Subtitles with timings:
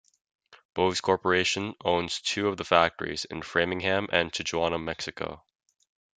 [0.73, 5.43] Bose Corporation owns two of the factories- in Framingham and Tijuana, Mexico.